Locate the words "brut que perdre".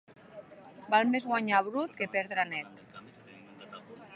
1.67-2.47